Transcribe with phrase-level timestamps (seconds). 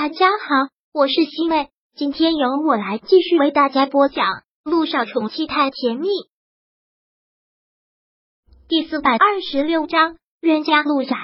[0.00, 4.26] 大家好，我是西妹，今天由我来继续为大家播讲
[4.62, 6.06] 《路上宠妻太甜蜜》
[8.68, 11.16] 第四百二十六章冤家路窄。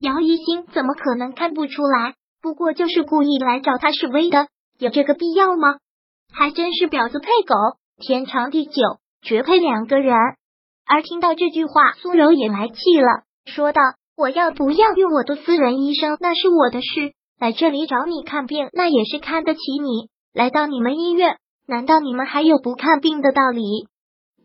[0.00, 2.16] 姚一星怎么可能看不出来？
[2.42, 4.48] 不过就是故意来找他示威的，
[4.80, 5.78] 有这个必要吗？
[6.32, 7.54] 还真是婊子配狗，
[7.98, 10.16] 天长地久，绝配两个人。
[10.84, 13.80] 而听到这句话，苏柔也来气了，说道。
[14.16, 17.14] 我要不要用我的私人医生，那是我的事。
[17.40, 20.10] 来这里找你看病，那也是看得起你。
[20.34, 23.88] 来到你们医院，难道你们还有不看病的道理？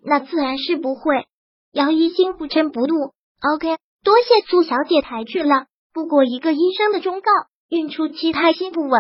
[0.02, 1.26] 那自然是不会。
[1.74, 3.12] 姚一星不嗔不怒。
[3.54, 5.66] OK，多谢苏小姐抬举了。
[5.94, 7.30] 不过一个医生的忠告：
[7.68, 8.92] 孕初期胎心不稳，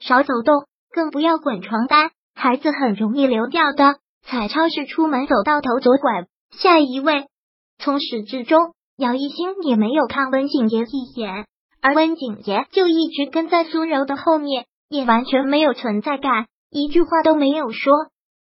[0.00, 3.98] 少走动，更不要滚床单，孩子很容易流掉的。
[4.26, 6.26] 彩超是出门走到头左拐。
[6.50, 7.26] 下一位，
[7.78, 8.74] 从始至终。
[8.96, 11.46] 姚一星也没有看温景言一眼，
[11.84, 17.92] 而温景言就一直跟在苏柔的后面，也完全没有存在感，一句话都没有说。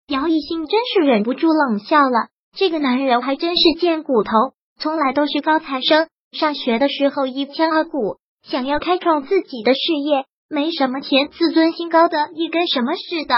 [0.08, 4.32] 姚一星真是忍不住冷笑了，这个男人还真是贱骨头，
[4.78, 13.36] 从来都是高材生，上学的时候一腔傲骨，想要开创自己的事业，没什么钱，自尊心高的一根什么似的。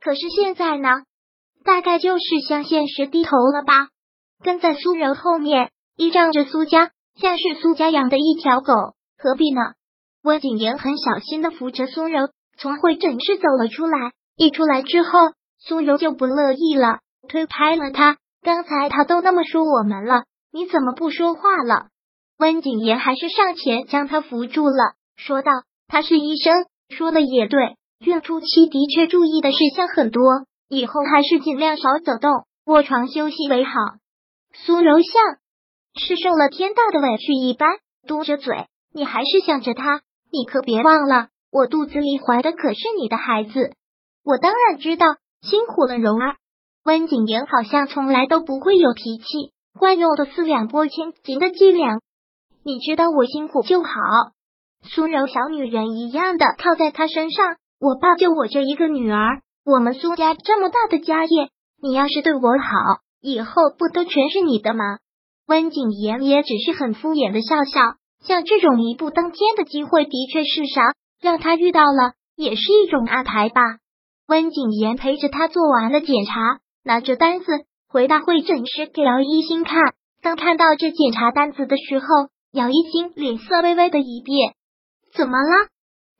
[0.00, 0.88] 可是现在呢，
[1.64, 3.86] 大概就是向现实低头了吧，
[4.42, 5.70] 跟在苏柔后面。
[5.96, 8.72] 依仗着苏家，像是苏家养的一条狗，
[9.22, 9.60] 何必呢？
[10.24, 14.10] 温景言很小心的扶着苏柔从会诊室走了出来。
[14.36, 15.10] 一出来之后，
[15.60, 18.16] 苏柔就不乐意了，推开了他。
[18.42, 21.86] 刚才他都那么说我们了，你怎么不说话了？
[22.36, 25.52] 温景言还是上前将他扶住了，说道
[25.86, 30.22] ：“他是医生，说的也对，孕初期的确注意的事项很多，
[30.68, 32.32] 以后还是尽量少走动，
[32.64, 33.72] 卧床休息为好。”
[34.66, 35.12] 苏柔像。
[35.94, 37.68] 是受了天大的委屈一般，
[38.08, 38.66] 嘟着嘴。
[38.94, 43.72] 你还是想着他，你可别忘了，我肚子里怀的可是你的孩子。
[44.24, 45.06] 我当然知道，
[45.40, 46.36] 辛苦了蓉儿。
[46.84, 52.00] 温景言好像从来都不会有脾气，惯用的四两拨千斤的伎俩。
[52.64, 53.90] 你知道我辛苦就好。
[54.82, 57.56] 苏柔小女人一样的靠在他身上。
[57.80, 61.48] 我爸就我这一个女儿，我们苏家这么大的家业，
[61.82, 64.98] 你要是对我好，以后不都全是你的吗？
[65.48, 70.80] 温景言也只是很敷衍的笑笑，像这种一步登天的机会的确是少，
[71.20, 73.60] 让他遇到了也是一种安排吧。
[74.28, 77.46] 温景言陪着他做完了检查，拿着单子
[77.88, 79.80] 回到会诊室给姚一星看。
[80.22, 82.06] 当看到这检查单子的时候，
[82.52, 84.54] 姚一星脸色微微的一变，
[85.14, 85.68] 怎么了？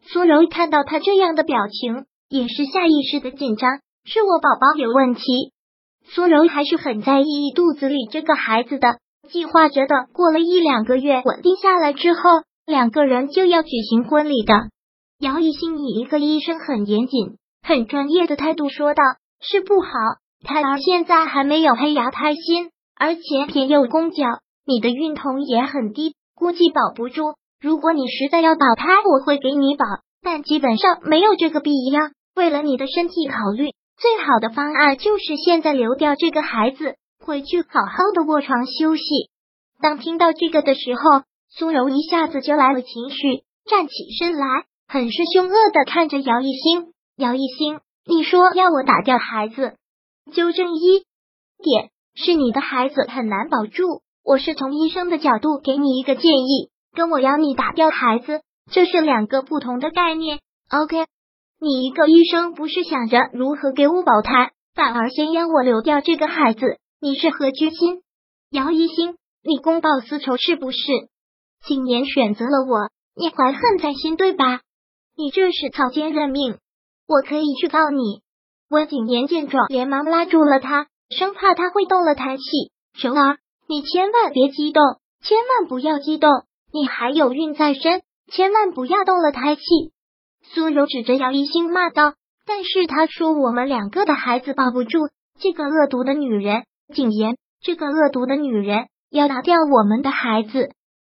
[0.04, 5.22] 苏柔看到他这样的表情，也是下意识的紧张，是我宝宝有问题。
[6.04, 8.98] 苏柔还是很在意肚子里这个孩子的。
[9.32, 12.20] 计划着的，过了一两个月稳定下来之后，
[12.66, 14.52] 两个人就要举行婚礼的。
[15.18, 19.02] 姚一新以一个医生很严谨、很专业的态度说道
[19.40, 19.88] ：“是不好，
[20.44, 24.26] 胎儿现在还没有胚芽胎心，而且偏右宫角，
[24.66, 27.34] 你的孕酮也很低，估计保不住。
[27.58, 29.86] 如果你实在要保胎，我会给你保，
[30.22, 32.02] 但基本上没有这个必要。
[32.36, 39.02] 为了你的身体考虑，最好的方案就是现在流掉这个孩子。”回去好好的卧床休息。
[39.80, 44.46] 当听到这个的时候，苏柔一下子就来了情绪，站起身来，
[44.88, 46.92] 很是凶恶的看着姚一星。
[47.16, 49.76] 姚一星，你说要我打掉孩子？
[50.32, 51.04] 纠正一
[51.62, 54.02] 点，是你的孩子很难保住。
[54.24, 60.40] 我是从医生的角度给你一个建议，跟我要你打掉孩子，这是两个不同的概念。
[60.70, 61.06] OK，
[61.60, 66.78] 你一个医生不是想着如何给我保胎，反而先要我流掉这个孩子。
[67.04, 68.00] 你是何居心？
[68.52, 70.78] 姚一星，你公报私仇是不是？
[71.66, 74.60] 今年选择了我，你怀恨在心对吧？
[75.16, 76.58] 你这是草菅人命，
[77.08, 78.22] 我可以去告你。
[78.68, 82.42] 温景言见状，连忙拉住了他，生怕他会动了胎气。
[82.94, 84.80] 熊儿，你千万别激动，
[85.24, 86.30] 千万不要激动，
[86.72, 89.62] 你还有孕在身，千万不要动了胎气。
[90.54, 92.14] 苏柔指着姚一星骂道
[92.46, 95.00] ：“但是他说我们两个的孩子保不住，
[95.40, 100.70] 这个恶毒的女人。”景言，这个恶毒的女人要拿掉我们的孩子。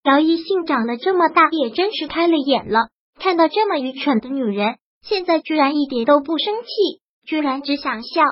[0.04, 2.88] 姚一信长了这么大，也真是开了眼了。
[3.18, 8.22] 看到这么愚蠢的女人，现在居然一点都不生气，居然只想笑。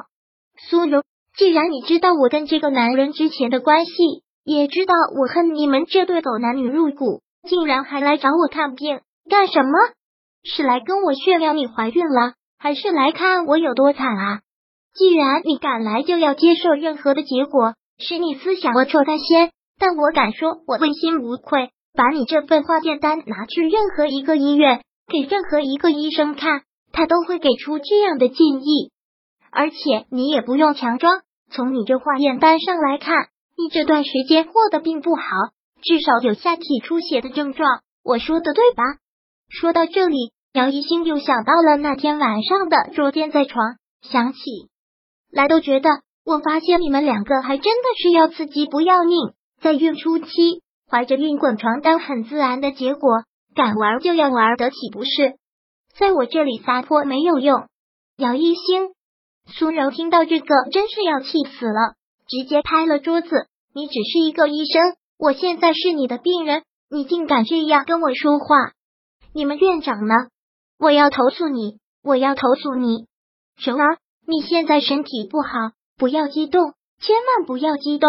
[0.68, 1.02] 苏柔，
[1.36, 3.92] 既然你知道我跟这个男人之前的关系，
[4.44, 9.00] 也知道我恨你们这对狗男女入骨，竟然还来找我看病
[9.30, 9.70] 干什么？
[10.44, 14.40] 是来跟我炫耀你怀孕了，还是来看我有多惨啊？
[14.94, 19.52] 既然你敢来，就要接受任何的结果，是你思想龌龊在先。
[19.78, 26.62] 但我敢说，我问心无愧，把你这份化验单拿去任何一个医院，给任何一个医生看，
[26.92, 28.92] 他都会给出这样的建议。
[29.50, 29.76] 而且
[30.10, 33.16] 你也不用强装，从你这化验单上来看，
[33.56, 35.22] 你这段时间过得并不好，
[35.82, 37.80] 至少有下体出血的症状。
[38.04, 38.82] 我说的对吧？
[39.48, 44.38] 说到这里，杨一兴又想到了那天晚上的捉奸在床，想起
[45.32, 45.88] 来都觉得，
[46.24, 50.28] 我发现你们两个还真的是要刺激不要命，在孕初期
[50.88, 53.24] 怀着孕滚床单很自然的结果，
[53.54, 55.34] 敢玩就要玩得起，不是？
[55.98, 57.66] 在我这里撒泼没有用，
[58.18, 58.90] 姚一星。
[59.46, 61.94] 苏柔听到这个，真是要气死了，
[62.28, 63.28] 直接拍了桌子。
[63.74, 68.72] 你只是一个医生，我现在是你的病人，你竟敢这样跟我说话！
[69.34, 70.14] 你们院长呢？
[70.78, 71.78] 我要投诉你！
[72.04, 73.06] 我要投诉你！
[73.56, 75.48] 熊儿，你现在身体不好，
[75.98, 78.08] 不要激动，千万不要激动。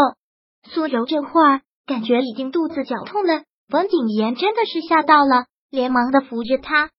[0.70, 6.92] 苏柔这会儿感觉已经肚子绞痛了，冯景言真的是吓到了，连忙的扶着她，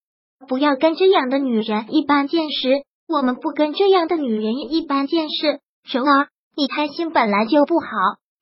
[0.48, 2.84] 不要跟这样的女人一般见识。
[3.06, 5.60] 我们不跟这样的女人一般见识，
[5.90, 7.86] 柔儿，你开心本来就不好，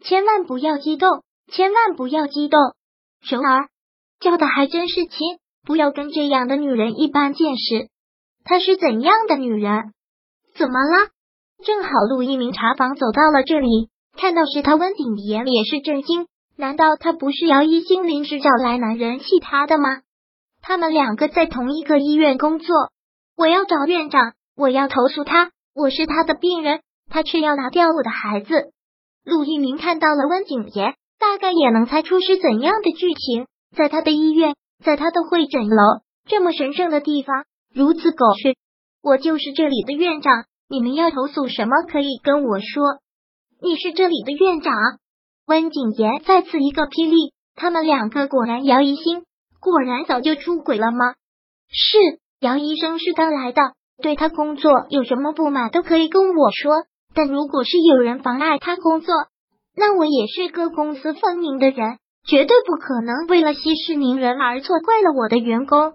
[0.04, 2.60] 千万不要激动，千万不要激动。
[3.20, 3.68] 柔儿
[4.20, 7.88] 叫的还真是亲，不要跟这样的女人一般见识。
[8.44, 9.92] 她是怎样的女人？
[10.54, 11.08] 怎么了？
[11.64, 16.26] 正好陆一鸣查房走到了这里，看到是他，温景言也是震惊。
[16.56, 20.00] 难道他不是姚一星临时找来男人气他的吗？
[20.60, 22.74] 他们两个在同一个医院工作，
[23.36, 24.34] 我要找院长。
[24.54, 28.70] 我要投诉他，我是他的病人，他却要拿掉我的孩子。
[29.24, 33.46] 陆一鸣看到了温景言，大概也能猜出是怎样的剧情。
[33.74, 34.54] 在他的医院，
[34.84, 38.54] 在他的会诊楼，这么神圣的地方，如此狗血。
[39.02, 43.00] 我就是这里的院长，你们要投诉什么，可以跟我说。
[43.60, 44.72] 你是这里的院长？
[45.44, 49.24] 温景言再次一个霹雳，他们两个果然姚医兴，
[49.60, 51.14] 果然早就出轨了吗？
[51.68, 51.98] 是，
[52.38, 53.60] 姚医生是刚来的。
[54.00, 59.12] 对他工作有什么不满都可以跟我说，但如果是有人妨碍他工作，
[59.76, 65.94] 那我也是个公私分明的人，绝对不可能为了息事宁人而错怪了我的员工。